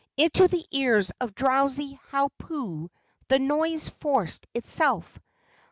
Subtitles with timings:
[0.17, 2.89] Into the ears of drowsy Hau pu
[3.27, 5.19] the noise forced itself.